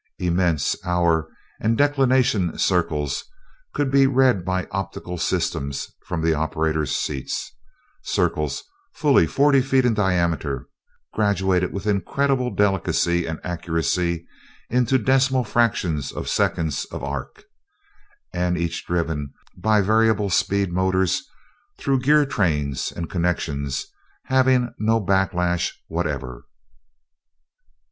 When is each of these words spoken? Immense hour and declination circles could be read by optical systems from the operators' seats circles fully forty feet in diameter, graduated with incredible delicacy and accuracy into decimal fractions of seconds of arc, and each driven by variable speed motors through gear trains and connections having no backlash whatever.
Immense 0.17 0.75
hour 0.83 1.29
and 1.59 1.77
declination 1.77 2.57
circles 2.57 3.23
could 3.75 3.91
be 3.91 4.07
read 4.07 4.43
by 4.43 4.65
optical 4.71 5.19
systems 5.19 5.91
from 6.07 6.23
the 6.23 6.33
operators' 6.33 6.95
seats 6.95 7.51
circles 8.01 8.63
fully 8.95 9.27
forty 9.27 9.61
feet 9.61 9.85
in 9.85 9.93
diameter, 9.93 10.67
graduated 11.13 11.71
with 11.71 11.85
incredible 11.85 12.49
delicacy 12.49 13.27
and 13.27 13.39
accuracy 13.43 14.25
into 14.71 14.97
decimal 14.97 15.43
fractions 15.43 16.11
of 16.11 16.27
seconds 16.27 16.85
of 16.85 17.03
arc, 17.03 17.43
and 18.33 18.57
each 18.57 18.87
driven 18.87 19.31
by 19.55 19.81
variable 19.81 20.31
speed 20.31 20.73
motors 20.73 21.29
through 21.77 21.99
gear 21.99 22.25
trains 22.25 22.91
and 22.91 23.07
connections 23.07 23.85
having 24.23 24.73
no 24.79 24.99
backlash 24.99 25.73
whatever. 25.89 26.45